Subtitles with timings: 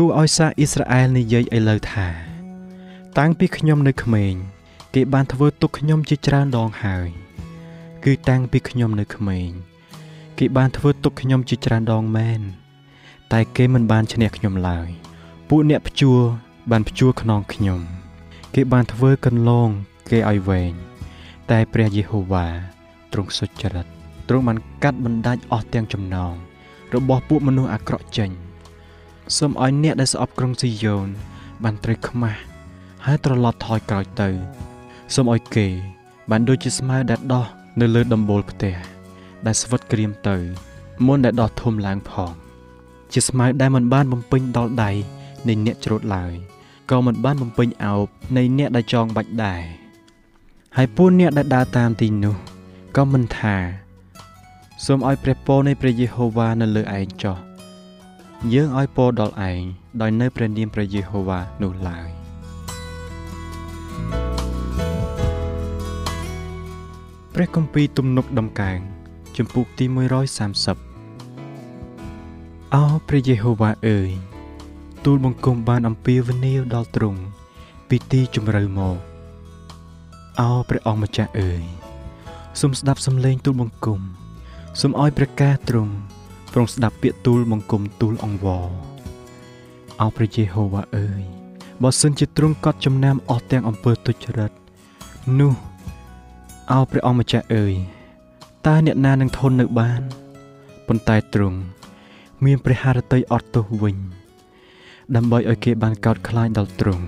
[0.00, 2.08] គូឲ្យសាអ៊ីស្រាអែលនិយាយឥឡូវថា
[3.18, 4.34] តាំងពីខ្ញុំនៅក្មេង
[4.94, 7.08] គេបានធ្វើទុកខ្ញុំជាច្រើនដងហើយ
[8.04, 9.50] គឺតាំងពីខ្ញុំនៅក្មេង
[10.38, 12.40] គេបានធ្វើទុកខ្ញុំជាច្រើនដងមែន
[13.32, 14.88] តែគេមិនបានឈ្នះខ្ញុំឡើយ
[15.48, 16.20] ពួកអ្នកព្យួរ
[16.70, 17.80] បានព្យួរខ្នងខ្ញុំ
[18.54, 19.68] គេបានធ្វើកន្លង
[20.10, 20.72] គេឲ្យវែង
[21.50, 22.46] តែព្រះយេហូវ៉ា
[23.12, 23.86] ទ្រង់សុចរិត
[24.28, 26.34] ទ្រង់បានកាត់បណ្ដាច់អស់ទាំងចំណង
[26.94, 28.32] របស់ពួកមនុស្សអាក្រក់ចេញ
[29.34, 31.08] សូមឲ្យអ្នកដែលស្អប់ក្រុងស៊ីយ៉ូន
[31.64, 32.40] បានត្រូវខ្មាស់
[33.06, 34.28] ហើយត្រឡប់ថយក្រោយទៅ
[35.14, 35.66] សូមឲ្យគេ
[36.30, 37.46] បានដូចជាស្មៅដែលដោះ
[37.80, 38.74] នៅលើដំបូលផ្ទះ
[39.46, 40.36] ដែលស្វិតក្រៀមទៅ
[41.06, 42.32] មុនដែលដោះធំឡើងផង
[43.12, 44.90] ជាស្មៅដែលមិនបានបំពេញដល់ដៃ
[45.48, 46.32] នៃអ្នកច្រូតឡើយ
[46.90, 48.06] ក៏មិនបានបំពេញអោប
[48.36, 49.62] នៃអ្នកដែលចងបាច់ដែរ
[50.76, 52.36] ហើយពួកអ្នកដែលដើរតាមទីនោះ
[52.96, 53.56] ក៏មិនថា
[54.84, 57.36] សូមឲ្យព្រះពរនៃព្រះយេហូវ៉ានៅលើឯងចុះ
[58.54, 59.62] យើងឲ្យពរដល់ឯង
[60.00, 62.08] ដោយនៅព្រះនាមព្រះយេហូវ៉ានោះឡើយ
[67.34, 68.78] ព្រះគម្ពីរទំនុកដំកើង
[69.36, 69.94] ជំពូកទី130
[72.74, 74.10] អោព្រះយេហូវ៉ាអើយ
[75.04, 77.22] ទូលបង្គំបានអំពាវនាវដល់ទ្រង់
[77.88, 78.96] ពីទីជម្រៅមក
[80.40, 81.62] អោព្រះអង្គម្ចាស់អើយ
[82.60, 84.00] សូមស្ដាប់សំឡេងទូលបង្គំ
[84.80, 85.94] សូមឲ្យព្រះកាសទ្រង់
[86.58, 88.68] ទ្រង់ស្ដាប់ពាក្យទូលបង្គំទូលអង្វរ
[90.00, 91.20] អោព្រះយេហូវ៉ាអើយ
[91.82, 94.52] បើសិនជាទ្រង់កត់ចំណាំអស់ទាំងអំពើទុច្ចរិត
[95.40, 95.52] នោះ
[96.72, 97.74] អោព្រះអង្គម្ចាស់អើយ
[98.66, 100.00] តើអ្នកណានឹងធន់នៅបាន
[100.86, 101.58] ប៉ុន្តែទ្រង់
[102.44, 103.96] មានព្រះハរតីអត់ទោសវិញ
[105.16, 107.04] ដើម្បីឲ្យគេបានកោតខ្លាចដល់ទ្រង់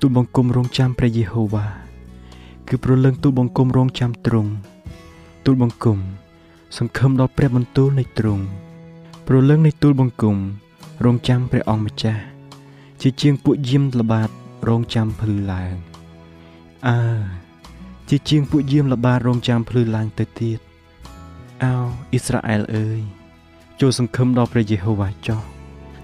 [0.00, 1.66] ទូលបង្គំរងចាំព្រះយេហូវ៉ា
[2.68, 4.50] គឺប្រលឹងទូលបង្គំរងចាំទ្រង់
[5.44, 6.00] ទូលបង្គំ
[6.74, 8.44] សង្ឃឹមដល់ព្រះបន្ទូលនៃទ្រង់
[9.26, 10.36] ព្រលឹងនៃទូលបង្គំ
[11.04, 12.22] រងចាំព្រះអង្គម្ចាស់
[13.00, 14.28] ជាជាងពួកយាមល្បាត
[14.68, 15.74] រងចាំភ្លឺឡើង
[16.88, 17.00] អើ
[18.08, 20.58] ជាជាងពួកយាមល្បាតរងចាំភ្លឺឡើងទៅទៀត
[21.62, 21.74] អោ
[22.12, 23.00] អ៊ីស្រាអែលអើយ
[23.80, 25.40] ចូលសង្ឃឹមដល់ព្រះយេហូវ៉ាចុះ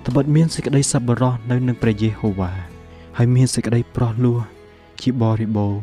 [0.07, 2.53] ត្បិតមានសេចក្តីសប្បុរសនៅនឹងព្រះយេហូវ៉ា
[3.17, 4.39] ហើយមានសេចក្តីប្រោះលោះ
[5.03, 5.75] ជាបរិបូរ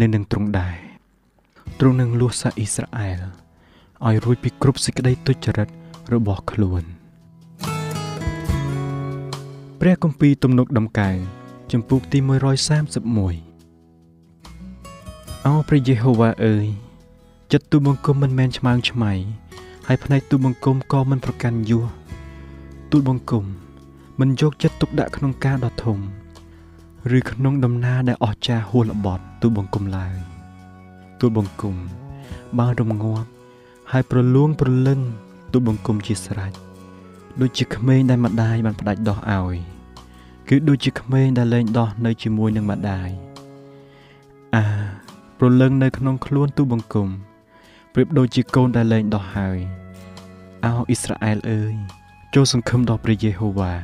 [0.00, 0.76] នៅនឹងទ្រង់ដែរ
[1.78, 3.43] ទ្រង់នឹងលួសសាអ៊ីស្រាអែល
[4.08, 5.68] ឲ្យរួចពីគ្រប់សេចក្តីទុច្ចរិត
[6.12, 6.82] របស់ខ្លួន
[9.80, 11.16] ព្រះគម្ពីរទំនុកដំកើង
[11.72, 12.26] ចំពុកទី131
[15.46, 16.66] អោព្រះយេហូវ៉ាអើយ
[17.52, 19.12] ចិត្តទូបង្គំមិនមែនឆ្មើងឆ្មៃ
[19.86, 21.84] ហើយផ្នែកទូបង្គំក៏មិនប្រកាន់យោះ
[22.90, 23.44] ទូលបង្គំ
[24.20, 25.98] មិនយកចិត្តទុកដាក់ក្នុងការដ៏ធំ
[27.18, 30.14] ឬក្នុងដំណើរដែលអស្ចារ្យហួសល្បត់ទូលបង្គំឡើយ
[31.20, 31.74] ទូលបង្គំ
[32.58, 33.28] បានរំងាប់
[33.96, 35.00] ហើយប្រលួងប្រលឹង
[35.52, 36.52] ទូបង្គំជាស្រេច
[37.40, 39.56] ដូចជាក្មេងដែលម្ដាយបានផ្ដាច់ដោះឲ្យ
[40.48, 43.08] គឺដូចជាក្មេងដែលលែងដោះនៅជាមួយនឹងម្ដាយ
[44.54, 44.64] អា
[45.38, 47.08] ប្រលឹងនៅក្នុងខ្លួនទូបង្គំ
[47.92, 49.58] ប្រៀបដូចជាកូនដែលលែងដោះហើយ
[50.64, 51.74] អោអ៊ីស្រាអែលអើយ
[52.34, 53.74] ចូលសង្ឃឹមដល់ព្រះយេហូវ៉ា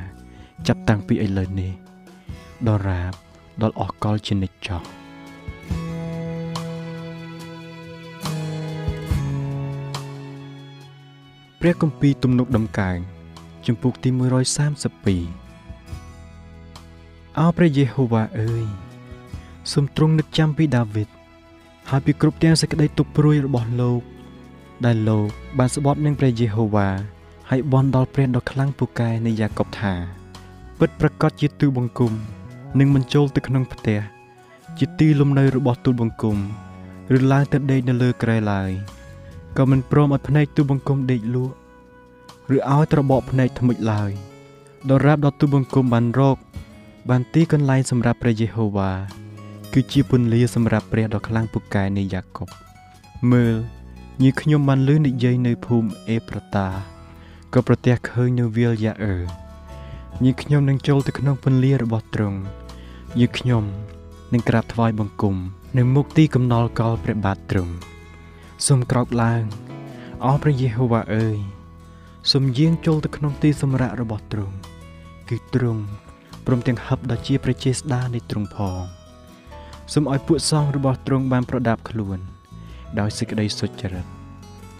[0.67, 1.73] ចាប់តាំងពីឥឡូវនេះ
[2.67, 3.13] ដល់រាប
[3.61, 5.00] ដល់អស់កលជានិច្ចចោះ
[11.63, 12.97] ព្រះគម្ពីរទំនុកដំកើង
[13.65, 14.17] ជំពូកទី132
[17.39, 18.65] អោព្រះយេហូវ៉ាអើយ
[19.71, 21.09] សូមទ្រង់នឹកចាំពីដាវីត
[21.89, 24.01] ហើយពីគ្រប់ទាំងសេចក្តីទុក្ខព្រួយរបស់លោក
[24.85, 25.27] ដែលលោក
[25.57, 26.89] បានស្បត់នឹងព្រះយេហូវ៉ា
[27.49, 29.93] ហើយបន់ដល់ព្រះដ៏ខ្លាំងពូកែនៃយ៉ាកុបថា
[30.79, 32.13] ពិតប្រកបជាទូបង្គំ
[32.79, 33.99] នឹងមិនចូលទៅក្នុងផ្ទះ
[34.79, 36.37] ជាទីលំនៅរបស់ទូលបង្គំ
[37.15, 38.71] ឬឡើងទៅដេកនៅលើក្រែឡើយ
[39.57, 41.53] ក៏មិនព្រមឲ្យភ្នែកទូបង្គំដេកលក់
[42.55, 44.11] ឬឲ្យត្របកភ្នែកថ្មិចឡើយ
[44.89, 46.37] ដរាបដល់ទូបង្គំបានរក
[47.09, 48.91] បានទីកន្លែងសម្រាប់ព្រះយេហូវ៉ា
[49.73, 52.47] គឺជាពន្លាសម្រាប់ព្រះដ៏ខ្លាំងពូកែនៃយ៉ាកុប
[53.31, 53.55] មើល
[54.21, 56.67] ញីខ្ញុំបានលឺនិយាយនៅភូមិអេប្រតា
[57.53, 59.15] ក៏ប្រទះឃើញនៅវាលយ៉ាអឺ
[60.23, 62.39] ញីខ្ញុំនឹងចូលទៅក្នុងពន្លារបស់ទ្រង់
[63.19, 63.63] ញីខ្ញុំ
[64.33, 65.35] នឹងក្រាបថ្វាយបង្គំ
[65.77, 67.73] នៅមុខទីកំណល់កលព្រះបាទទ្រង់
[68.67, 69.43] សូមក្រោកឡើង
[70.25, 71.37] អោព្រះយេហូវ៉ាអើយ
[72.31, 74.55] សូមយាងចូលទៅក្នុងទីសម្រាករបស់ទ្រង់
[75.29, 75.83] គឺទ្រង់
[76.45, 78.83] ព្រមទាំងហឹបដ៏ជាព្រះចេស្តានៃទ្រង់ផង
[79.93, 82.19] សូមឲ្យពួកសង្ឃរបស់ទ្រង់បានប្រដាប់ខ្លួន
[82.99, 84.05] ដោយសេចក្តីសុចរិត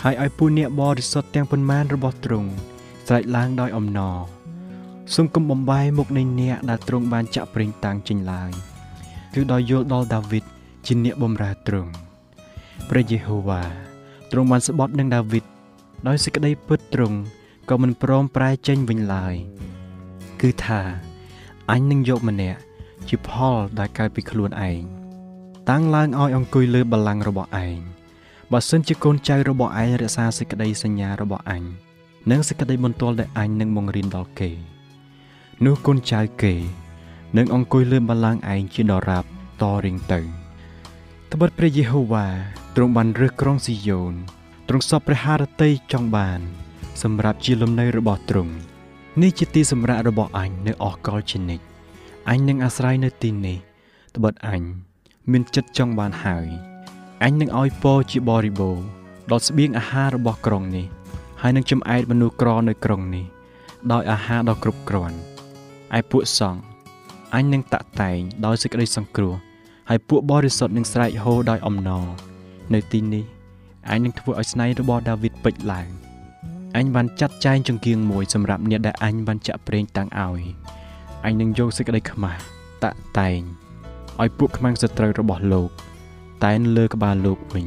[0.04, 2.50] ហើយឲ្យពួកអ្នកបរិសុទ្ធទាំងប៉ុន្មានរបស់ទ្រង់
[3.08, 4.18] ស្រែកឡើងដោយអំណរ
[5.16, 8.52] សូមកុំបំបាយមុខនៃអ្នកដែលទ្រង់បានចាក់ប្រេងតាំងចេញឡើយ
[9.34, 10.44] គឺដោយយល់ដល់ដាវីត
[10.86, 12.11] ជាអ្នកបម្រើទ្រង់
[12.90, 13.64] ព្រះយេហូវ៉ា
[14.32, 15.46] ទ្រង់បានស្បត់នឹងដាវីត
[16.08, 17.18] ដោយសេចក្តីពិតទ្រង់
[17.70, 19.36] ក៏មិនព្រមប្រែចេញវិញឡើយ
[20.42, 20.82] គឺថា
[21.72, 22.60] អញនឹងយកម្នាក់
[23.08, 24.82] ជាផលដែលកើតពីខ្លួនឯង
[25.70, 27.78] តាំងឡើងឲ្យអង្គុយលើបល្ល័ង្ករបស់ឯង
[28.52, 31.64] បើសិនជាកូនចៅរបស់ឯងរក្សាសេចក្តីសញ្ញារបស់អញ
[32.32, 34.52] និងសេចក្តីបន្ទាល់ដែលអញនឹងបង្រៀនដល់គេ
[35.66, 36.54] នោះកូនចៅគេ
[37.38, 39.24] នឹងអង្គុយលើបល្ល័ង្កឯងជាដរាប
[39.62, 40.41] តរៀងទៅ
[41.36, 42.28] ត្បិតព្រះយេហូវ៉ា
[42.76, 44.14] ទ្រង់បានរើសក្រុងស៊ីយ៉ូន
[44.68, 46.40] ទ្រង់សពព្រះハរតីចង់បាន
[47.04, 48.54] សម្រាប់ជាលំនៅរបស់ទ្រង់
[49.22, 51.66] នេះជាទីសម្រាប់របស់អញនៅអស់កលជានិច្ច
[52.30, 53.58] អញនឹងអាស្រ័យនៅទីនេះ
[54.16, 54.62] ត្បិតអញ
[55.32, 56.48] មានចិត្តចង់បានហើយ
[57.24, 58.78] អញនឹងឲ្យពរជាបរិបូរ
[59.32, 60.88] ដល់ស្បៀងអាហាររបស់ក្រុងនេះ
[61.42, 63.26] ហើយនឹងចំអែតមនុស្សក្រនៅក្រុងនេះ
[63.92, 65.18] ដោយអាហារដ៏គ្រប់គ្រាន់
[65.98, 66.62] ឯពួកសង្ឃ
[67.34, 69.51] អញនឹងតាក់តែងដោយសេចក្តីសង្គ្រោះ
[69.90, 72.06] ហើយពួកបរិសុទ្ធនឹងស្រែកហូដោយអំណរ
[72.74, 73.26] នៅទីនេះ
[73.90, 75.88] អញនឹងធ្វើឲ្យស្នែងរបស់ដាវីតពេចឡើង
[76.78, 80.44] អញបានចាត់ចែងចង្គៀងមួយសម្រាប់អ្នកដែលអញបានចាក់ប្រេងតាំងឲ្យ
[81.26, 82.42] អញនឹងយកសេចក្តីខ្មាស់
[82.84, 83.42] តាក់តែង
[84.22, 85.70] ឲ្យពួកខ្មាំងសត្រូវរបស់លោក
[86.44, 87.66] តែនលើក្បាលលោកវិញ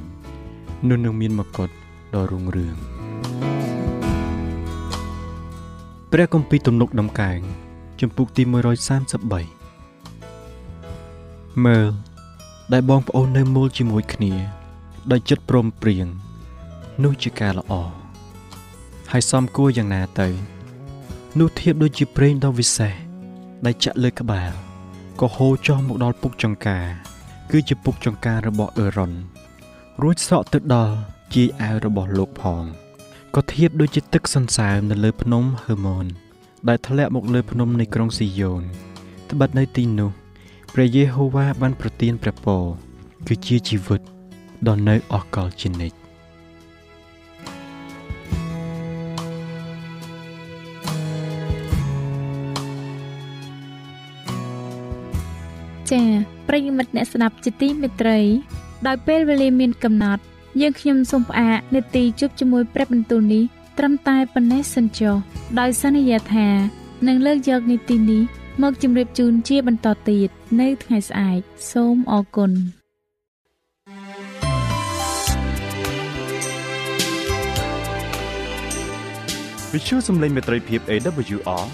[0.89, 1.69] នោះនឹងមានមកុដ
[2.15, 2.77] ដ៏រុងរឿង
[6.13, 7.41] ព្រះគម្ពីរទំនុកដំកើង
[8.01, 8.43] ជំពូកទី
[9.05, 9.64] 133
[11.65, 11.87] មើល
[12.73, 14.33] ដែលបងប្អូននៅមូលជាមួយគ្នា
[15.13, 16.07] ដោយចិត្តព្រមព្រៀង
[17.05, 17.73] នោះជាការល្អ
[19.13, 20.29] ហើយសំគួរយ៉ាងណាទៅ
[21.39, 22.93] នោះធៀបដូចជាប្រេងដ៏វិសេស
[23.65, 24.53] ដែលចាក់លើក្បាល
[25.21, 26.87] ក៏ហូរចុះមកដល់ពុកចង្ការ
[27.51, 29.13] គឺជាពុកចង្ការរបស់អឺរ៉ុន
[30.03, 30.95] រួចសក់ទៅដល់
[31.35, 32.63] ជាអាវរបស់លោកផង
[33.35, 36.07] ក៏ធៀបដូចជាទឹកសន្សើមនៅលើភ្នំហឺម៉ូន
[36.69, 38.63] ដែលធ្លាក់មកលើភ្នំនៃក្រុងស៊ីយ៉ូន
[39.31, 40.24] ត្បិតនៅទីនោះ
[40.77, 42.63] ព្រះយេហូវ៉ាបានប្រទានព្រះពរ
[43.27, 44.01] គឺជាជីវិត
[44.69, 45.97] ដ៏នៅអស់កលជានិច្ច
[55.91, 56.09] ចា៎
[56.49, 58.19] ប្រិយមិត្តអ្នកស្ដាប់ជាទីមេត្រី
[58.87, 60.23] ដោយពេលវេលាមានកំណត់
[60.61, 63.45] យើងខ្ញុំសូមផ្អាកនេតិជប់ជាមួយព្រះបន្ទូលនេះ
[63.79, 65.15] ត្រឹមតែប៉ុណ្ណេះសិនចុះ
[65.59, 66.49] ដោយសន្យាថា
[67.07, 68.25] នឹងលើកយកនីតិនេះ
[68.63, 70.29] មកជម្រាបជូនជាបន្តទៀត
[70.61, 71.41] នៅថ្ងៃស្អែក
[71.73, 72.53] សូមអរគុណ
[79.73, 81.65] វិទ្យុសំឡេងមេត្រីភាព AWR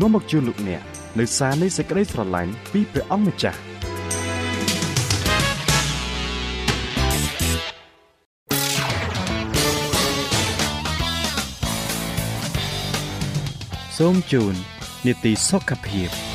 [0.00, 0.82] នាំមកជូនលោកអ្នក
[1.18, 3.60] នៅសារនៃសេចក្តីស្រឡាញ់ពីព្រះអង្គម្ចាស់
[13.98, 14.54] សូមជូន
[15.06, 16.29] នីតិសុខភាព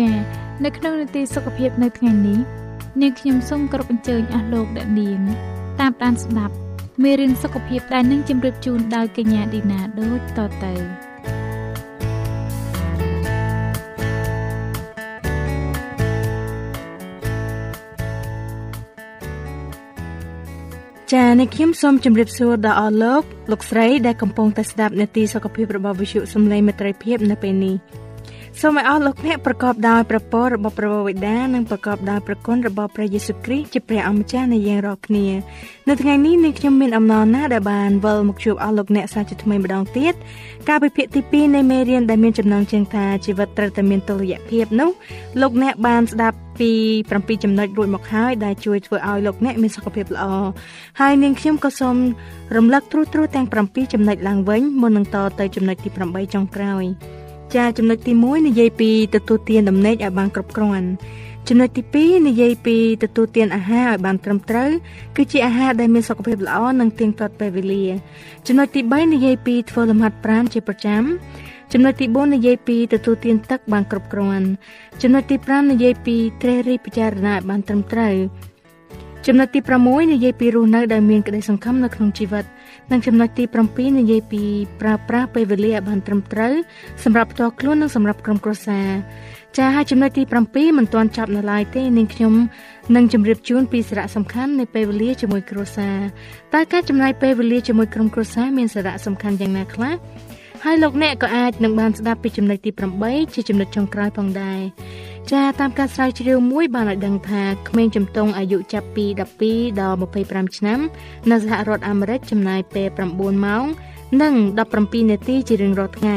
[0.00, 0.16] ចា៎
[0.64, 2.38] នៅក្នុងនីតិសុខភាពនៅថ្ងៃនេះ
[3.00, 5.20] នាងខ្ញុំសូមគោរពអញ្ជើញអស់លោកអ្នកនាង
[5.80, 6.54] តាមដានស្ដាប់
[7.02, 10.74] មេរៀនសុខភាពដែលនឹងជម្រាបជូនដោយកញ្ញាឌីណាដូចតទៅ
[21.12, 27.76] ចា៎នេះខ្ញុំសូមជម្រាបសួរដល់អស់លោកលោកស្រីដែលកំពុងតែស្ដាប់នាទីសុខភាពរបស់វិទ្យុសំឡេងមេត្រីភាពនៅពេលនេះ
[28.62, 35.26] សូមឲ្យអស់លោកអ្នកប្រកបដោយព្រះពររបស់ព្រះវេដានិងប្រកបដោយព្រះគុណរបស់ព្រះយេស៊ូវគ្រីស្ទជាព្រះអម្ចាស់នៃយើងរាល់គ្នា
[35.88, 40.14] នៅថ្ងៃនេះនាងខ្ញុំមានអំណរណាស់ដែលបានវិលមកជួបអស់លោកអ្នកសាជាថ្មីម្ដងទៀត
[40.68, 44.90] ការពិភាក្សាទី2នៃមេរៀនដែលមានចំណងជើងថាជីវិតត្រូវតែមានតុល្យភាពនោះ
[45.40, 46.70] លោកអ្នកបានស្ដាប់ពី
[47.08, 50.24] 7ចំណុចរួចមកហើយដែលជួយធ្វើឲ្យលោកអ្នកមានសុខភាពល្អ
[51.00, 51.96] ហើយនាងខ្ញុំក៏សូម
[52.56, 56.86] រំលឹកទ្រុសទ្រុសទាំង7ចំណុចឡើងវិញមុននឹងតទៅចំណុចទី8ចុងក្រោយ
[57.56, 60.88] ចាចំណុចទី1និយាយពីទទួលទានដំណេកឲ្យបានគ្រប់គ្រាន់
[61.48, 64.70] ចំណុចទី2និយាយពីទទួលទានអាហារឲ្យបានត្រឹមត្រូវ
[65.16, 67.84] គឺជាអាហារដែលមានសុខភាពល្អនិងទៀងទាត់ពេលវេលា
[68.46, 71.02] ចំណុចទី3និយាយពីធ្វើលំហាត់ប្រាណជាប្រចាំ
[71.72, 74.46] ចំណុចទី4និយាយពីទទួលទានទឹកបានគ្រប់គ្រាន់
[75.02, 78.14] ចំណុចទី5និយាយពីត្រេះរិះពិចារណាឲ្យបានត្រឹមត្រូវ
[79.26, 82.44] ចំណុចទី6និយាយពីរស់នៅដោយមានក្តីសង្ឃឹមនៅក្នុងជីវិត
[82.90, 84.42] និងចំណុចទី7និយាយពី
[84.80, 86.54] ប្រើប្រាស់ពេលវេលាឲ្យបានត្រឹមត្រូវ
[87.04, 88.88] សម្រាប់ផ្ទាល់ខ្លួននិងសម្រាប់ក្រុមគ្រួសារ
[89.56, 92.34] ចាហើយចំណុចទី7មិនទាន់ចប់នៅឡើយទេនាងខ្ញុំ
[92.96, 95.98] នឹងជម្រាបជូនពីសារៈសំខាន់នៃពេលវេលាជាមួយគ្រួសារ
[96.54, 99.94] តើការចំណាយពេលវេលាជាមួយក្រុមគ្រួសារមានសារៈសំខាន់យ៉ាងណាខ្លះ
[100.64, 102.70] ហើយលោកអ្នកក៏អាចនឹងបានស្ដាប់ពីចំណុចទី
[103.02, 104.60] 8ជាចំណុចចុងក្រោយផងដែរ
[105.32, 109.04] ចាតាមការស្រាវជ្រាវមួយបានឲ្យដឹងថាក្មេងជំទង់អាយុចាប់ពី
[109.42, 109.96] 12ដល់
[110.26, 110.80] 25ឆ្នាំ
[111.30, 113.64] នៅសហរដ្ឋអាមេរិកចំណាយពេល9ម៉ោង
[114.22, 114.34] និង
[114.72, 116.16] 17នាទីជារៀងរាល់ថ្ងៃ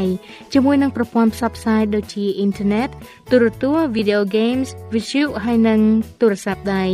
[0.54, 2.90] ជាមួយនឹងប្រព័ន្ធផ្សព្វផ្សាយដូចជាអ៊ីនធឺណិត
[3.32, 5.80] ទូរទស្សន៍ video games វិទ្យុហើយនិង
[6.20, 6.86] ទូរស័ព្ទដៃ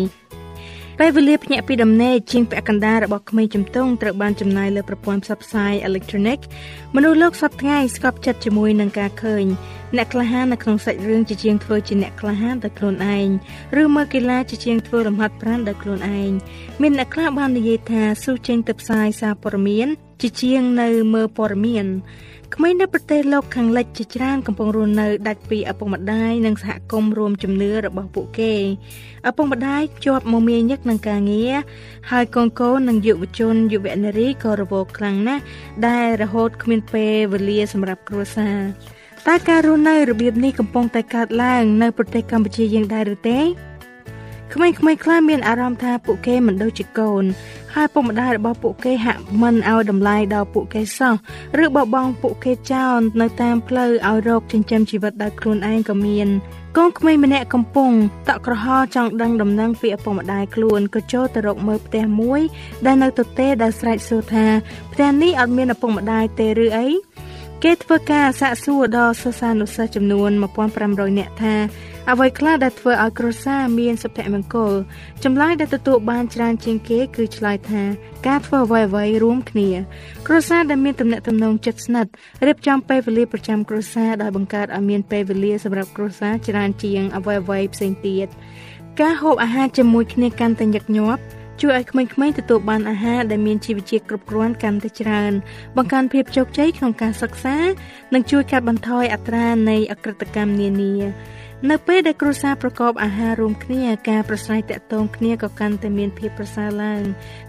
[1.02, 6.38] ពេលវេលាភ្ញាក់ពីដំណេកជាងពាក់កណ្ដាលរបស់ក្មេងជំទង់ត្រូវបានចំណាយលើប្រព័ន្ធផ្សព្វផ្សាយអេឡិចត្រូនិក
[6.96, 9.46] មនុស្សលោកសពថ្ងៃស្កប់ចិត្តជាមួយនឹងការឃើញ
[9.96, 13.28] អ្នកក្លាហាននៅក្នុងសាច់រឿងជាជាងធ្វើជាអ្នកក្លាហានដោយខ្លួនឯង
[13.82, 16.32] ឬមើលកីឡាជាជាងធ្វើលំហាត់ប្រាណដោយខ្លួនឯង
[16.82, 19.88] មានអ្នកខ្លះបាននិយាយថាស៊ូចេញទៅផ្សាយសារព័ត៌មាន
[20.22, 21.86] ជាជាងនៅមើលព័ត៌មាន
[22.56, 28.54] ក្មេងនៅប្រទេសលោកខាងលិចជាច្រើនកំពុងរស់នៅដាច់ពីឪពុកម្ដាយនិងសហគមន៍រួមជំនឿរបស់ពួកគេ
[29.30, 31.54] ឪពុកម្ដាយជាប់មមាញឹកនឹងការងារ
[32.12, 35.44] ហើយកូនកូននិងយុវជនយុវនារីក៏រវល់ខ្លាំងណាស់
[35.88, 38.60] ដែលរហូតគ្មានពេលវេលាសម្រាប់គ្រួសារ
[39.28, 43.40] តើការរស់នៅរបៀបនេះកំពុងតែកើតឡើងនៅប្រទេសកម្ពុជាយើងដែរឬទេ
[44.54, 47.24] ក្មេងៗខ្លះមានអារម្មណ៍ថាពួកគេមិនដូចជាកូន
[47.76, 51.14] ហើយពុកម្ដាយរបស់ពួកគេហាក់មិនឲ្យតម្លៃដល់ពួកគេសោះ
[51.64, 56.28] ឬបបងពួកគេចោលនៅតាមផ្លូវឲ្យរកចិញ្ចឹមជីវិតដោយខ្លួនឯងក៏មាន
[56.78, 57.92] កូនក្មេងម្នាក់កំពុង
[58.30, 62.42] តក់ក្រហល់ចង់ដឹងដំណឹងពីឪពុកម្ដាយខ្លួនក៏ចូលទៅរកមើលផ្ទះមួយ
[62.86, 64.46] ដែលនៅទទេដែលស្រែកសួរថា
[64.94, 66.88] ផ្ទះនេះអត់មានឪពុកម្ដាយទេឬអី
[67.64, 70.32] គេធ្វើការសាកសួរដល់សិស្សានុសិស្សចំនួន
[70.74, 71.56] 1500នាក់ថា
[72.12, 74.74] អ្វីខ្លះដែលធ្វើឲ្យគ្រួសារមានសុភមង្គល
[75.24, 77.84] ចម្លើយដែលទទួលបានច្រើនជាងគេគឺឆ្លើយថា
[78.28, 79.70] ការធ្វើអ្វីអ្វីរួមគ្នា
[80.28, 82.12] គ្រួសារដែលមានទំនាក់ទំនងជិតស្និទ្ធ
[82.48, 88.28] រៀបចំពេលវេលាប្រចាំគ្រួសារដោយបង្កើតឲ្យមានពេលវេលាសម្រាប់គ្រួសារច្រើនជាងអ្វីអ្វីផ្សេងទៀត
[89.02, 91.22] ការហូបអាហារជាមួយគ្នាកាន់តែញឹកញាប់
[91.62, 95.34] ជួយឲ្យក្មេងៗទទួលបានអាហារដែលមានជីវជាតិគ្រប់គ្រាន់កាន់តែច្រើន
[95.78, 97.58] បង្កើនភាពជោគជ័យក្នុងការសិក្សា
[98.14, 100.96] និងជួយកាត់បន្ថយអត្រានៃអក្រិតកម្មនានា
[101.68, 107.02] នៅពេលដែលគ្រួសារប្រកបអាហាររួមគ្នាការប្រស្រ័យទាក់ទងគ្នាក៏កាន់តែមានភាពប្រសើរឡើង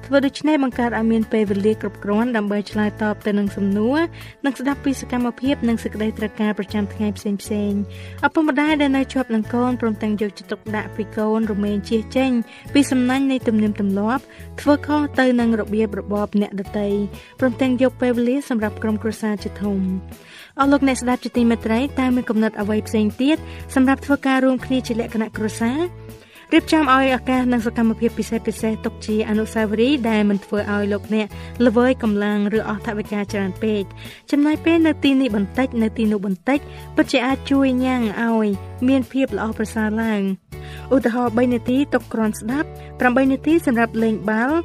[0.05, 3.99] ធ្វើដូច្នេះបង្កើតឲ្យមានពេលវេលាគ្រប់គ្រាន់ដើម្បីឆ្លើយតបទៅនឹងសំណួរ
[4.45, 7.73] និងស្ដាប់ពីសកម្មភាពនិងសេចក្តីត្រូវការប្រចាំថ្ងៃផ្សេងផ្សេង
[8.27, 12.31] ឪពុកម្ដាយដែលនៅជាប់នឹងកូនព្រមទាំងយកចិត្តទុកដាក់ពីកូនរមែងជៀសចេញ
[12.75, 14.23] ពីសំណាញ់នៃទំនៀមទម្លាប់
[14.61, 16.89] ធ្វើខុសទៅនឹងរបៀបរបបអ្នកដទៃ
[17.41, 19.79] ព្រមទាំងយកពេលវេលាសម្រាប់ក្រុមគ្រួសារជាធំ
[20.61, 23.37] អស់លោកអ្នកស្ដាប់ជាទីមេត្រីតើមានកំណត់អ្វីផ្សេងទៀត
[23.75, 25.79] សម្រាប់ធ្វើការរួមគ្នាជាលក្ខណៈគ្រួសារ
[26.53, 31.27] រៀបចំឲ្យឱកាសនិងសកម្មភាពពិសេសពិសេសទុកជាអនុស្សាវរីយ៍ដែលមិនធ្វើឲ្យលោកអ្នក
[31.67, 33.83] ល្វើយកម្លាំងឬអស់ថវិកាច្រើនពេក
[34.31, 36.59] ចំណាយពេលនៅទីនេះបន្តិចនៅទីនោះបន្តិច
[36.97, 38.49] ពិតជាអាចជួយញ៉ាំងឲ្យ
[38.89, 40.23] មានភាពល្អប្រសើរឡើង
[40.95, 42.69] ឧទាហរណ៍3នាទីទុកគ្រាន់ស្ដាប់
[43.01, 44.59] 8នាទីសម្រាប់លេងបាល់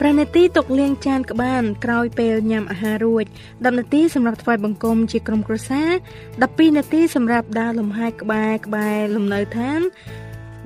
[0.00, 5.90] 5នាទីទុកលាងចានក្បានក្រោយពេលញ៉ាំអាហាររួច10នាទីសម្រាប់ថ្វាយបង្គំជាក្រុមគ្រួសារ
[6.32, 9.80] 12នាទីសម្រាប់ដើរលំហែក្បែរក្បែរលំនៅឋាន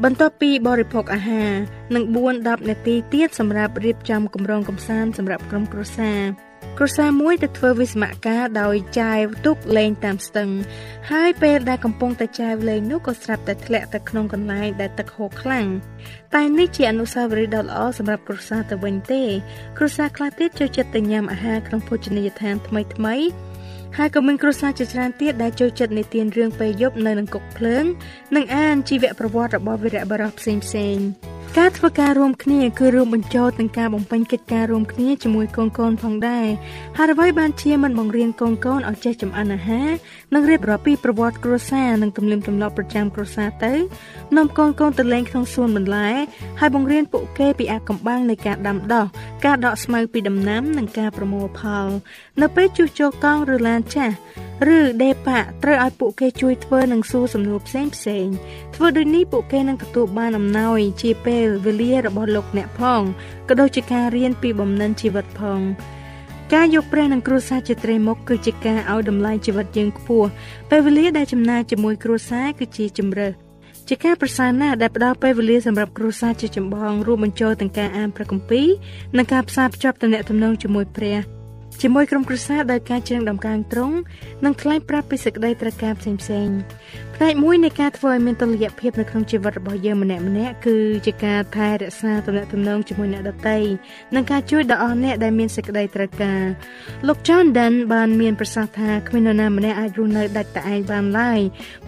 [0.05, 1.51] បន្ទាប់ពីបរិភោគអាហារ
[1.95, 2.05] និង
[2.37, 6.21] 4-10នាទីទៀតសម្រាប់រៀបចំគម្រោងកម្សាន្តសម្រាប់ក្រុមគ្រួសារ
[6.79, 10.51] គ្រួសារមួយដែលធ្វើវិស្មការដោយចាយទុកលេងតាមស្ទឹង
[11.11, 15.67] ហើយពេលដែលកំពុងតែចាយលេងនោះក៏ស្រាប់តែធ្លាក់ទៅក្នុងកន្លែងដែលទឹកហូរខ្លាំង
[16.35, 19.23] តែនេះជាអនុស្សាវរីយ៍ដ៏ល្អសម្រាប់គ្រួសារទៅវិញទេ
[19.79, 23.17] គ្រួសារខ្លះទៀតចូលចិត្តទៅញ៉ាំអាហារក្នុងភោជនីយដ្ឋានថ្មីថ្មី
[23.99, 27.85] ហើយក៏មានគ្រួសារជាច្រើនទៀតដែលចូលចិត្តនិទានរឿងពេលយប់នៅនឹងគុកភ្លើង
[28.37, 31.05] និងអានជីវប្រវត្តិរបស់វីរបុរសផ្សេងផ្សេងៗ
[31.59, 36.47] ការធ្វើការរួមគ្នាគឺរួមបញ្ចូលទាំងការបំពេញកិច្ចការរួមគ្នាជាមួយកូនកូនផងដែរ
[36.97, 39.91] ហើយអ្វីបានជាមិនបង្រៀនកូនកូនឲ្យចេះចម្អិនអាហារ
[40.35, 43.73] និងរៀបរាប់ពីប្រវត្តិគ្រួសារនិងទំនៀមទម្លាប់ប្រចាំគ្រួសារទៅ
[44.37, 46.09] នាំកូនកូនទៅលេងក្នុងសួនបន្លែ
[46.61, 49.07] ហើយបង្រៀនពួកគេពីអាកំបាំងនៃការដាំដុះ
[49.45, 51.87] ការដកស្មៅពីដំណាំនិងការប្រមូលផល
[52.41, 54.15] នៅពេលជួសជុលកង់ឬឡានចាស់
[54.77, 58.27] ឬដេប៉ាត្រូវឲ្យពួកគេជួយធ្វើនិងសួរសំណួរផ្សេងផ្សេង
[58.75, 63.03] ធ្វើដូចនេះពួកគេនឹងទទួលបានអំណោយជាពេលវេលារបស់លោកអ្នកផង
[63.49, 65.61] ក៏ដូចជាការរៀនពីបំណិនជីវិតផង
[66.55, 70.29] ការយកព្រះនិងគ្រួសារជាត្រីមុខគឺជាការឲ្យតម្លៃជីវិតយើងខ្ពស់
[70.71, 73.33] ពេលវេលាដែលចំណាយជាមួយគ្រួសារគឺជាជំរើស
[73.89, 78.67] ជាការប្រសើរណាស់ដែលផ្ដល់ពេលវេលាសម្រាប់គ្រួសារជាចម្បងរួមបញ្ចូលទាំងការអានព្រះគម្ពីរ
[79.17, 81.42] និងការផ្សារភ្ជាប់ទំនាក់ទំនងជាមួយព្រះ
[81.81, 83.97] ជាមួយក្រុមគ្រួសារដោយការជើងដំកើងត្រង់
[84.45, 86.49] និងថ្លែងប្រាប់ពីសេចក្តីត្រូវការផ្សេងផ្សេង
[87.25, 90.77] ផ្នែកមួយនៃការធ្វើឲ្យមានតុល្យភាពនៅក្នុងជីវិតរបស់យើងម្នាក់ម្នាក់គឺ
[91.07, 93.59] ជាការថែរក្សាទំនាក់ទំនងជាមួយអ្នកដទៃ
[94.15, 96.43] និងការជួយដល់អស់អ្នកដែលមានសេចក្តីត្រូវការ
[97.07, 101.41] លោក John Donne បានមានប្រសាសន៍ថាគ្មាននរណាម្នាក់អាចរស់នៅដាច់តែឯងបានឡើយ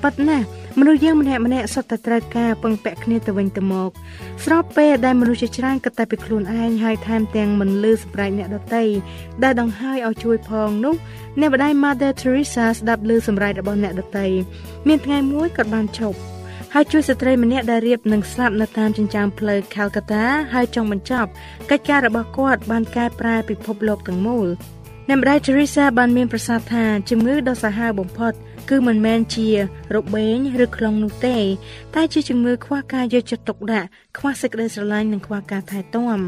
[0.03, 0.39] ប៉ុន្តែ
[0.79, 3.91] មនុស្សយើងម្នាក់ម្នាក់សុទ្ធតែត្រូវការពឹងពាក់គ្នាទៅវិញទៅមក
[4.45, 8.83] ស្របពេលដែលមនុស្សជាច្រើនគិតតែពីខ្លួនឯងហើយថែមទាំងមិនលឺសម្រាប់អ្នកដទៃ
[9.43, 10.95] ដែលដង្ហើយឲ្យជួយផងនោះ
[11.41, 14.27] អ្នកម្ដាយ Mother Teresa ស្ដាប់ឮសម្រែករបស់អ្នកដទៃ
[14.89, 16.19] មានថ្ងៃមួយគាត់បានឈប់
[16.75, 20.25] ហើយជួយស្ត្រីម្នាក់ដែលរៀបនឹងស្លាប់នៅតាមចិញ្ចើមផ្លូវ Calcutta
[20.55, 21.31] ហើយចង់បញ្ចប់
[21.71, 24.47] កិច្ចការរបស់គាត់បានកែប្រែពិភពលោកទាំងមូល
[25.09, 28.33] អ្នកម្ដាយ Teresa បានមានប្រសាសន៍ថាជំងឺដ៏សាហាវបំផុត
[28.71, 29.49] គឺមិនមែនជា
[29.95, 31.37] របេងឬខ្លងនោះទេ
[31.95, 36.21] តែជាជំងឺខ្វះការយកចិត្តទុកដាក់ខ្វះសេចក្តីស្រឡាញ់និងខ្វះការថែទាំ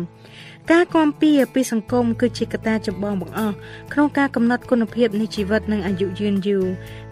[0.73, 3.55] ការគាំពៀពីសង្គមគឺជាកត្តាចម្បងបង្អស់
[3.93, 6.65] ក្នុងការកំណត់គុណភាពនៃជីវិតនិងអាយុយឺនយូរ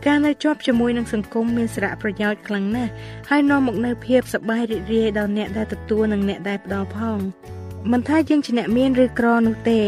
[0.06, 2.92] ការនៅជាប់ជាមួយនឹងសង្គមមានសារៈប្រយោជន៍ខ្លាំងណាស់
[3.28, 7.18] ហើយនាំមកនូវភាពសប្បាយរីករាយដល់អ្នកដែលទទួលនិងអ្នកដែលផ្ដល់ផង
[7.92, 9.80] មិនថាយើងជាអ្នកមានឬក្រនោះទេ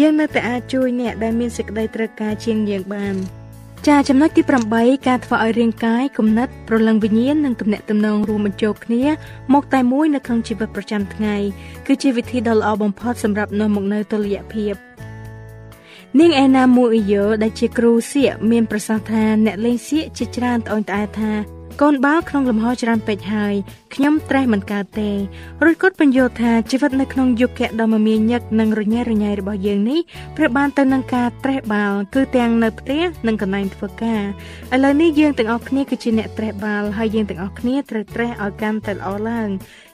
[0.00, 3.16] យើងនៅតែអាចជួយអ្នកដែលមានសេចក្តីត្រូវការជាងយើងបាន។
[3.84, 4.42] ចាចំណុចទី
[4.74, 9.04] 8ការធ្វើឲ្យរាងកាយគំនិតប្រលឹងវិញ្ញាណនិងទំនាក់ទំនងរួមបញ្ចូលគ្នា
[9.54, 11.36] មកតែមួយនៅក្នុងជីវិតប្រចាំថ្ងៃ
[11.86, 14.74] គឺជាវិធីដ៏ល្អបំផុតសម្រាប់នាំមកនូវតុល្យភាព
[16.20, 23.54] នាងអេណាមូអ៊ីយ៉ូដែលជាគ្រូសៀកមានប្រសាសន៍ថាអ្នកលេងសៀកជាច្រើនត្អូញត្អែថា កូនបាល់ក្នុងលំហច្រើនពេកហើយ
[23.94, 25.10] ខ្ញុំត្រេះមិនកើតទេ
[25.64, 30.00] រួចគាត់បញ្យល់ថាជីវិតនៅក្នុងយុគៈដ៏មមាញឹកនិងរញ៉េរញ៉ៃរបស់យើងនេះ
[30.36, 34.22] ប្រៀបបានទៅនឹងការត្រេះបាល់គឺទាំងនៅផ្ទះនិងកន្លែងធ្វើការ
[34.74, 39.48] ឥឡូវនេះយើងទាំងអស់គ្នាគឺជាអ្នកត្រេះបាល់ហើយយើងទាំងអស់គ្នាត្រូវត្រេះឲ្យកាន់តែល្អឡើង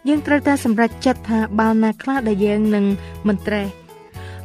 [0.09, 2.85] យើងត្រូវតែសម្រេចចិត្តថាបាល់ណាខ្លះដែលយើងនឹង
[3.29, 3.67] មិនត្រេះ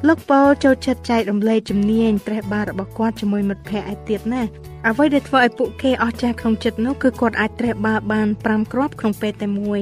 [0.08, 4.44] លោកប៉ូចូលចិត្តចែករំលែកជំនាញត្រេះបាល់របស់គាត់ជាមួយមិត្តភ័ក្តិឯទៀតណា
[4.86, 9.82] អ្វីដែលធ្វើឲ្យពួកគេអស់ចាស់ក្នុងចិត្តនោះគឺគាត់អាចត្រេះបាល់បាន5គ្រាប់ក្នុងពេលតែមួយ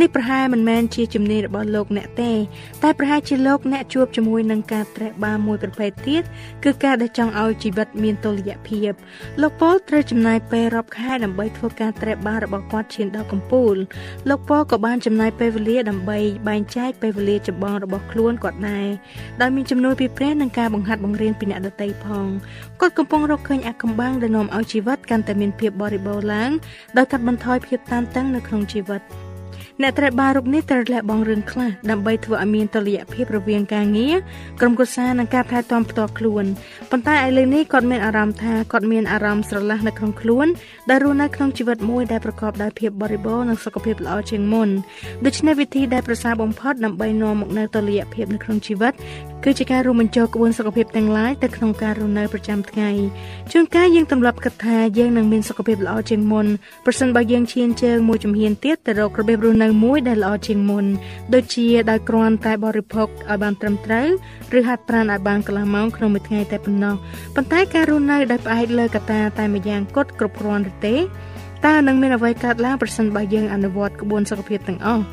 [0.00, 2.32] នេះប្រហែលមិនមែនជាជំនាញរបស់លោកអ្នកទេ
[2.82, 6.22] តែប្រហែលជាលោកអ្នកជួបជាមួយនឹងការត្រេះបាល់មួយប្រភេទទៀត
[6.64, 8.92] គឺការដែលចង់ឲ្យជីវិតមានតុល្យភាព
[9.40, 13.74] លោកប៉ូលត្រូវចំណាយពេលរាប់ខែដើម្បីធ្វើការត្រេះបាល់របស់គាត់ឈានដល់កំពូល
[14.28, 18.88] លោកប៉ូលក៏បានចំណាយពេលវេលាដើម្បីបែងចែកពេលវេលាចម្បងរបស់ខ្លួនគាត់ដែរ
[19.40, 22.26] ដោយមានចំនួនពីព្រះនិងការបង្ហាត់បង្រៀនពីអ្នកដទៃផង
[22.80, 26.50] គាត់កំពុងរកឃើញអាកំបាំងដែលនាំឲ្យជីវិតកាន់តែមានភាពបរិបូរណ៍ឡើង
[26.96, 29.00] ដោយកាត់បន្ថយភាពតានតឹងនៅក្នុងជីវិត។
[29.82, 34.16] អ្នកត្រូវបានរូបនេះត្រូវលះបង់រឿងខ្លះដើម្បីធ្វើឲ្យមានតុល្យភាពរវាងការងារ
[34.60, 36.44] ក្រុមគ្រួសារនិងការថែទាំផ្ទាល់ខ្លួន
[36.90, 40.46] ប៉ុន្តែឥឡូវនេះគាត់មានអារម្មណ៍ថាគាត់មានអារម្មណ៍ស្រឡះនៅក្នុងខ្លួន
[40.90, 44.68] ដែលរស់នៅក្នុងជីវិតមួយដែលប្រកបដោយភាពបរិបូរណ៍និងសុខភាពល្អជាងមុន
[45.24, 48.92] ដូច្នេះវិធីដែលប្រសើរបំផុតដើម្បីនាំមកនូវតុល្យភាពនៅក្នុងជីវិត
[49.44, 52.90] គឺជាការរួមបញ្ចូលក្បួនសុខភាពទាំងឡាយទៅក្នុងការរស់នៅប្រចាំថ្ងៃ
[53.52, 56.46] ជួនកាលយើងទម្លាប់គិតថាយើងនឹងមានសុខភាពល្អជាងមុន
[56.86, 60.84] ប្រសិនបើយើងឈានជើងមួយជំហានទៀតទៅរករបៀបរស់នៅមួយដែលល្អជាងមុន
[61.34, 64.06] ដូចជាដោយគ្រាន់តែបរិភោគឲ្យបានត្រឹមត្រូវ
[64.58, 66.94] ឬហាត់ប្រាណឲ្យបានកន្លះម៉ោងក្នុងមួយថ្ងៃតែប៉ុណ្ណោះ
[67.34, 70.96] ប៉ុន្តែការរស់នៅដោយផ្អែកលើកត្តាតែម្យ៉ាងគត់គ្រប់គ្រាន់ឬទេ
[71.66, 75.04] តើនឹងមានអ្វីកើតឡើងប្រសិនបើយើងអនុវត្តក្បួនសុខភាពទាំងអស់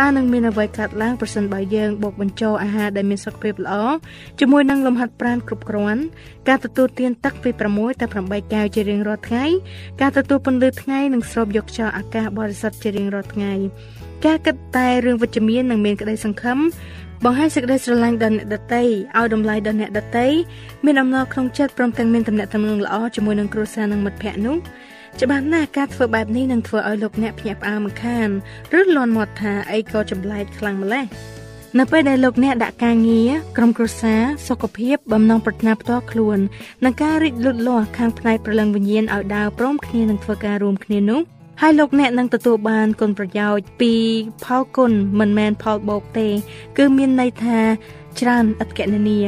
[0.00, 3.74] តើនឹងមានអ្វីកើតឡើងប្រសិនបើយើងបូកបញ្ចូលអាហារដែលមានសុខភាពល្អ
[4.40, 6.02] ជាមួយនឹងលំហាត់ប្រាណគ្រប់គ្រាន់
[6.48, 9.44] ការទទួលទានទឹកពី6ទៅ8កែវជារៀងរាល់ថ្ងៃ
[10.00, 13.52] ការទទួលពន្លឺថ្ងៃនិងស្រូបយកខ្យល់អាកាសបរិសុទ្ធជារៀងរាល់ថ្ងៃ
[14.26, 16.58] ការគិតតែរឿងវិជ្ជមាននិងមានក្តីសង្ឃឹម
[17.24, 18.82] បង្ហាញសេចក្តីស្រឡាញ់ដល់អ្នកដទៃ
[19.18, 20.26] ឲ្យតម្លៃដល់អ្នកដទៃ
[20.84, 24.56] មានអំណរក្នុងចិត្តព្រមទាំងមានទំនាក់ទំនងល្អជាមួយនឹងគ្រួសារនិងមិត្តភ័ក្តិនោះ
[25.20, 28.28] ច្បាស់ណាស់ការធ្វើបែបនេះនឹងធ្វើឲ្យលោកអ្នកភ្ញាក់ផ្អើលមិនខាន
[28.78, 31.04] ឬលន់មាត់ថាអីក៏ចម្លែកខ្លាំងម្ល៉េះ
[31.78, 36.38] នៅពេលដែលលោកអ្នកដាក់ការងារក្រុមគ្រួសារសុខភាពបំណងប្រាថ្នាផ្ទាល់ខ្លួន
[36.84, 41.20] និងការរីកលូតលាស់ខាងផ្នែកប្រលឹងវិញ្ញាណឲ្យដើរព្រមគ្នានឹងធ្វើការរួមគ្នានោះ
[41.60, 43.92] ហើយលោកអ្នកនឹងទទួលបានគុណប្រយោជន៍ពី
[44.44, 46.28] ផលគុណមិនមែនផលបោកទេ
[46.78, 47.60] គឺមានន័យថា
[48.20, 49.18] ច្រើនឥតកណនី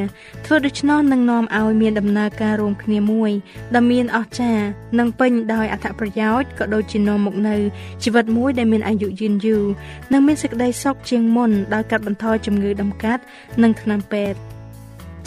[0.44, 3.30] ធ្វើដូច្នោះនឹងនាំឲ្យមានដំណើរការរួមគ្នាមួយ
[3.76, 4.64] ដ៏មានអស្ចារ្យ
[4.98, 7.56] និងពេញដោយអត្ថប្រយោជន៍ក៏ដូចជានាំមកនៅ
[8.02, 9.64] ជីវិតមួយដែលមានអាយុយឺនយូរ
[10.12, 13.22] និងមានសេចក្តីសុខជាងមុនដោយកាត់បន្ថយជំងឺដំកាត់
[13.62, 14.38] និងថ្នាំពេទ្យ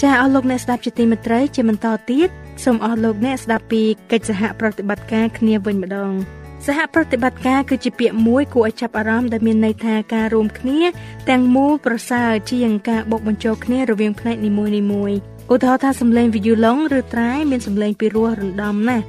[0.02, 2.30] ចាអស់លោកអ្នកស្ដាប់ជាទីមេត្រីជាបន្តទៀត
[2.64, 3.82] សូមអស់លោកអ្នកស្ដាប់ពី
[4.12, 10.80] កិច្ចសហប្រតិបត្តិការគ្នាវិញម្ដង សហប្រតិបត្តិការគឺជាពាក្យមួយគួរឲ្យចាប់អារម្មណ៍ដែលមានន័យថាការរួមគ្នា
[11.30, 15.18] ទាំងមូលប្រសើរជាងការបូកបញ្ចូលគ្នារវាងផ្នែកនីមួយៗ
[15.54, 19.06] ឧទាហរណ៍ថាសំឡេងវីយូឡុងឬត្រែមានសំឡេងពីរោះរណ្ដំណាស់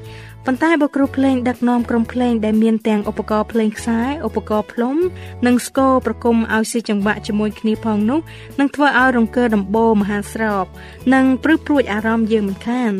[0.47, 4.97] ប៉ុន្តែបើគ្រូភ្លេងដឹកនាំក្រុមភ្លេងដែលមានទាំងឧបករណ៍ភ្លេងខ្សែឧបករណ៍ផ្លុំ
[5.47, 8.21] និងស្គរប្រគំឲ្យស៊ីចង្វាក់ជាមួយគ្នាផងនោះ
[8.61, 10.65] នឹងធ្វើឲ្យរង្គើដំបូលមហាស្រោប
[11.15, 12.93] និងព្រឹកព្រួយអារម្មណ៍យើងមិនខាន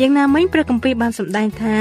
[0.00, 1.76] យ៉ាងណាមិញព្រះគម្ពីរបានសម្ដែងថា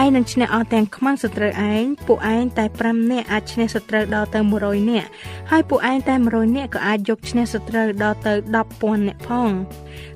[0.00, 5.08] ឯងនឹងឈ្នះអស់ទាំងខ្មាំងសត្រូវឯងពួកឯងតែ5នាក់អាចឈ្នះសត្រូវដល់ទៅ100នាក់
[5.50, 8.32] ហើយពួកឯងតែ100នាក់ក៏អាចយកឈ្នះសត្រូវដល់ទៅ
[8.70, 9.50] 10,000នាក់ផង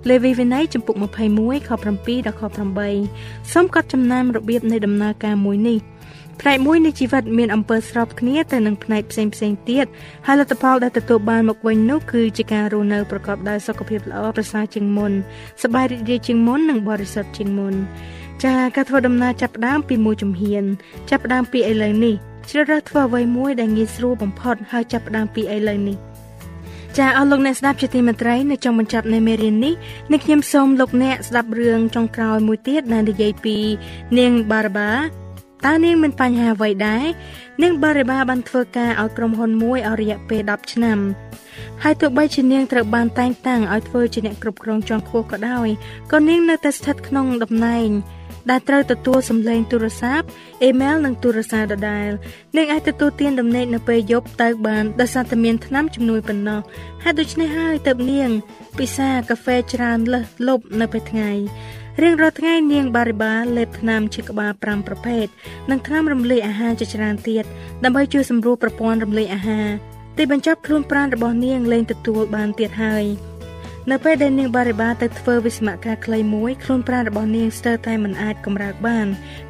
[0.08, 1.02] លេវីវិន័យចំពុក21
[1.68, 1.70] ខ
[2.02, 2.42] 7ដល់ខ
[2.96, 5.78] 8សូមកត់ចំណាំរបៀបនៃដំណើរការមួយនេះ
[6.40, 9.86] ផ្នែកមួយនៃជីវិតមានអំពើស្របគ្នាទៅនឹងផ្នែកផ្សេងផ្សេងទៀត
[10.26, 15.12] ហើយលទ្ធផលដែលទទួលបានមកវិញនោះគឺជាការរស់នៅប្រកបដោយសុខភាពល្អប្រសើរជាងមុន
[15.62, 17.74] សប្បាយរីករាយជាងមុននិងបរិសុទ្ធជាងមុន
[18.44, 20.64] ចាការធ្វើដំណើរចាប់ផ្ដើមពីមួយជំហាន
[21.10, 22.14] ចាប់ផ្ដើមពីឥឡូវនេះ
[22.50, 25.96] ជ្រើសរើសធ្វើអ្វីមួយដែលងាយស្រួលបំផុតហើយចាប់ផ្ដើមពីឥឡូវនេះ
[27.00, 29.74] ចាអស់លោកអ្នកស្ដាប់ជាទីមេត្រីនៅចុងបញ្ចប់នៃមេរៀននេះ
[30.12, 33.56] នេះខ្ញុំសូមលោកអ្នកស្ដាប់រឿងចុងក្រោយមួយទៀតដែលនិយាយពី
[34.18, 34.92] នាងបារបា
[35.64, 37.04] តើនាងមានបញ្ហាអ្វីដែរ
[37.62, 40.98] នាងបារបាបានធ្វើការឲ្យក្រុមហ៊ុនមួយអស់រយៈពេល10ឆ្នាំ
[41.82, 45.68] ហើយទោះបីជានាងត្រូវបានតែងតាំងឲ្យធ្វើជាអ្នកគ្រប់គ្រងជាន់ខ្ពស់ក៏ដោយ
[46.12, 47.88] ក៏នាងនៅតែស្ថិតក្នុងតំណែង
[48.50, 50.26] ដែលត្រូវទទួលសម្លេងទូរស័ព្ទ
[50.64, 52.10] អេមែលនិងទូរស័ព្ទដដែល
[52.56, 56.60] នាងអាចទទួលទានដំណេកនៅពេលយប់ទៅបានដោយសារតែមានថ្នាំជំនួយប៉ុណ្ណោះ
[57.02, 58.30] ហើយដូច្នេះហើយទើបនាង
[58.78, 61.30] ពិសាកាហ្វេច្រើនលើសលប់នៅពេលថ្ងៃ
[62.02, 65.26] រៀងរាល់ថ្ងៃនាងបារីបាលេបថ្នាំជាក្បាល5ប្រភេទ
[65.70, 67.44] និងថ្នាំរំលាយអាហារជាច្រើនទៀត
[67.84, 69.68] ដើម្បីជួយសម្រួលប្រព័ន្ធរំលាយអាហារ
[70.16, 73.04] ទីបញ្ចប់ខ្លួនប្រាណរបស់នាងលែងទទួលបានទៀតហើយ
[73.90, 79.06] នៅពេលដែលនាងបារីបាទៅធ្វើវិស្មការខ្លីមួយខ្លួនប្រាណរបស់នាងស្ទើរតែមិនអាចកម្រើកបាន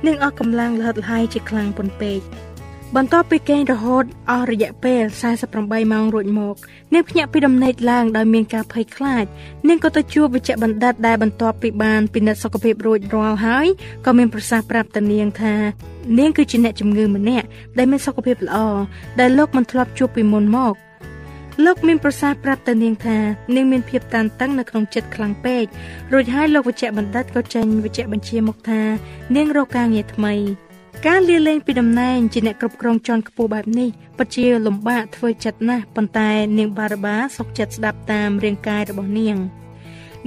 [0.06, 2.20] នាងអស់កម្លាំងលហិតលហើយជាខ្លាំងពន់ពេក
[2.96, 5.02] បន្ទាប់ពីគេងរហូតអស់រយៈពេល
[5.48, 6.54] 48ម៉ោងរួចមក
[6.94, 9.24] នាងភ្ញាក់ពីដំណេកឡើងដោយមានការភ័យខ្លាច
[9.68, 13.66] នាងក៏ទៅជួបវិជ្ជបណ្ឌិតដែលបន្ទាប់ពីបានពិនិត្យសុខភាពរួចរាល់ហើយ
[14.04, 15.54] ក៏មានប្រសាសន៍ប្រាប់ទៅនាងថា
[16.18, 17.46] នាងគឺជាអ្នកជំងឺម្នាក់
[17.78, 18.56] ដែលមានសុខភាពល្អ
[19.20, 20.74] ដែលលោកមិនធ្លាប់ជួបពីមុនមក
[21.62, 23.18] លោកមានប្រសាសន៍ប្រាប់ទៅនាងថា
[23.54, 25.64] នាងមានភាពតានតឹងនៅក្នុងចិត្តខ្លាំងពេក
[26.12, 28.82] រួចហើយលោកវិជ្ជបណ្ឌិតក៏ចេញវិជ្ជបញ្ជាមកថា
[29.36, 30.34] នាងរកការងារថ្មី
[31.06, 33.88] ការលាលែងពីតំណែងជាអ្នកគ្រប់គ្រងជាន់ខ្ពស់បែបនេះ
[34.18, 39.36] ពិតជាលំបាកធ្វើចិត្តណាស់ប៉ុន្តែនាងបារបាសុខចិត្តស្ដាប់តាមរាងកាយរបស់នាង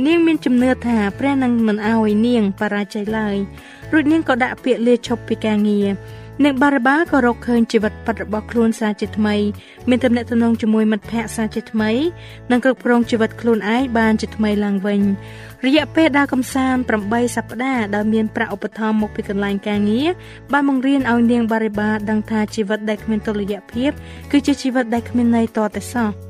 [0.05, 3.35] នាងមានជំនឿថាព្រះនឹងមិនអោយនាងបរាជ័យឡើយ
[3.91, 5.87] រួចនាងក៏ដាក់ពាក្យលាឈប់ពីការងារ
[6.26, 9.35] អ្នកបារបាក៏រកឃើញជីវិតពិតរបស់ខ្លួនសារជាថ្មី
[9.89, 11.91] មានទំនាក់ទំនងជាមួយមិត្តភ័ក្តិសារជាថ្មី
[12.51, 15.01] និងគ្រប់គ្រងជីវិតខ្លួនឯងបានជាថ្មីឡើងវិញ
[15.65, 20.09] រយៈពេលដើរកំសាន្ត8សប្តាហ៍ដោយមានប្រាក់ឧបត្ថម្ភមកពីកន្លែងការងារ
[20.51, 23.91] បានបង្រៀនឲ្យនាងបារិបាដឹងថាជីវិតដែលគ្មានតុល្យភាព
[24.31, 26.26] គឺជាជីវិតដែលគ្មានន័យតតែសោះ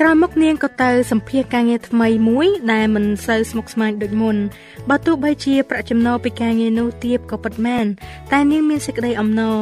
[0.00, 4.36] ក្រោយមកនាងក៏ទៅសម្ភារការងារថ្មីមួយដែលមិនសូវស្មុគស្មាញដូចមុន
[4.88, 7.84] បើទោះបីជាប្រាក់ចំណូលពីការងារនោះទាបក៏ពិតមែន
[8.32, 9.58] តែនាងមានសេចក្តីអំណរ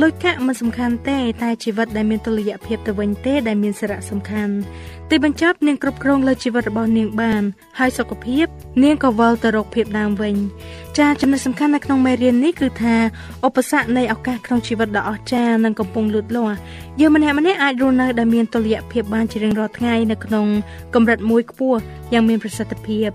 [0.00, 4.54] លុយកាក់មិនសំខាន់ទេតែជីវិតដែលមានតុល្យភាពទៅវិញទេដែលមានសារៈសំខាន់
[5.10, 7.42] ទីបញ្ចប់នាងគ្រប់គ្រងលើជីវិតរបស់នាងបាន
[7.78, 8.46] ហើយសុខភាព
[8.84, 10.34] នាងក៏វិលទៅរកភាពដើមវិញ
[10.98, 12.96] ចាចំណុចសំខាន់នៅក្នុងមេរៀននេះគឺថា
[13.46, 16.56] ឧបសគ្គនៃឱកាសក្នុងជីវិតដ៏អស្ចារ្យនឹងកំពុងលូតលាស់
[17.00, 20.46] យើងម្នាក់ម្នាក់អាចរស់នៅដែលមានតុល្យភាពបានជារៀងរាល់ថ្ងៃនៅក្នុង
[20.94, 21.80] កម្រិតមួយខ្ពស់
[22.12, 23.08] យ៉ាងមានប្រសិទ្ធភាព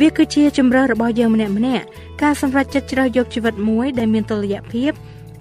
[0.00, 1.84] វាគឺជាជំរើសរបស់យើងម្នាក់ម្នាក់
[2.22, 4.92] ការសម្រេចចិត្តជ្រើសយកជីវិតមួយដែលមានតុល្យភាព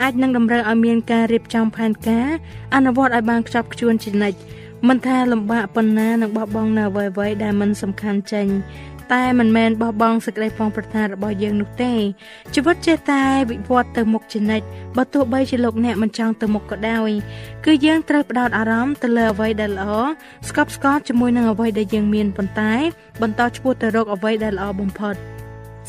[0.03, 2.29] អាចនឹងតម្រូវឲ្យមានការរៀបចំផែនការ
[2.75, 4.37] អនុវត្តឲ្យបានខ្ជាប់ខ្ជួនជានិច្ច
[4.87, 8.47] មិនថាលំបាកប៉ុណ្ណានឹងបោះបង់នៅអ្វីៗដែលមិនសំខាន់ចេញ
[9.13, 11.93] តែមិនមែនបោះបង់សេចក្តីប្រុងប្រយ័ត្នរបស់យើងនោះទេ
[12.55, 14.65] ជីវិតចេះតែវិវត្តទៅមុខជានិច្ច
[14.97, 17.09] បើទោះបីជាលោកអ្នកមិនចង់ទៅមុខក៏ដោយ
[17.65, 19.91] គឺយើងត្រូវផ្ដោតអារម្មណ៍ទៅលើអ្វីដែលល្អ
[20.47, 22.73] ស្កប់ស្កល់ជាមួយនឹងអ្វីដែលយើងមានប៉ុន្តែ
[23.21, 25.15] បន្តឆ្ពោះទៅរកអ្វីដែលល្អបំផុត។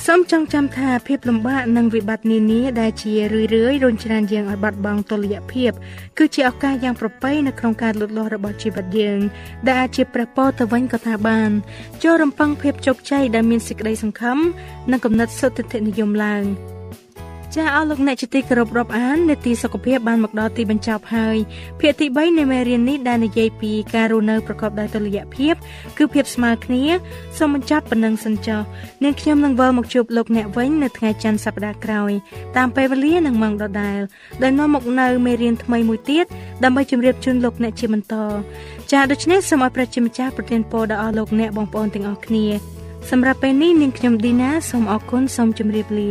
[0.04, 5.70] សូមចងចាំថាភាពលំបាកនិងវិបត្តិនានាដែលជារឿយៗរុញច្រានយើងឲ្យបាត់បង់តុល្យភាព
[6.18, 9.20] គឺជាឱកាសយ៉ាងប្រពៃនៅក្នុងការលូតលាស់របស់ជីវិតយើង
[9.66, 11.50] ដែលអាចជាព្រះពរទៅវិញក៏ថាបាន
[12.02, 14.38] ចូលរំពឹងភាពជោគជ័យដែលមានសេចក្តីសង្ឃឹម
[14.90, 16.44] និងគំនិតសុទ្ធិដ្ឋិនិយមឡើង។
[17.54, 21.37] ចាអស់លោកអ្នកជាទីគោរពរាប់អាននេតិសុខភាពបានមកដល់ទីបញ្ចប់ហើយ
[21.80, 25.54] ភាគទី3នៃមេរៀននេះដែលនិយាយពីការរស់នៅប្រកបដោយតុល្យភាព
[25.98, 26.82] គឺភាពស្មើគ្នា
[27.38, 28.61] សូមបញ្ចប់ប៉ុណ្ណឹងសិនចុះ
[29.04, 32.12] នាងខ្ញុំនឹងវិលមកជួបលោកអ្នកវិញនៅថ្ងៃច័ន្ទសប្តាហ៍ក្រោយ
[32.56, 34.00] តាមពេលវេលានិងម៉ោងដដែល
[34.42, 36.24] ដោយនាំមកនៅមេរៀនថ្មីមួយទៀត
[36.64, 38.14] ដើម្បីជម្រាបជូនលោកអ្នកជាបន្ត
[38.92, 42.46] ចាដូច្នេះសូមឲ្យព្រះជាម្ចាស់ប្រទានពរដល់អស់លោកអ្នកបងប្អូនទាំងអស់គ្នា
[43.11, 46.11] សម្រាប់ពេលនេះនាងខ្ញុំឌីណាសូមអរគុណសូមជម្រាបលា